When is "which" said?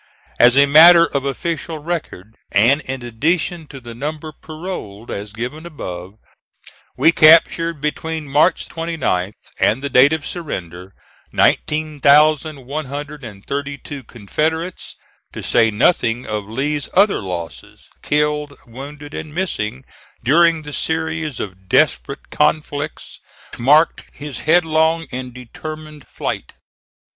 23.51-23.59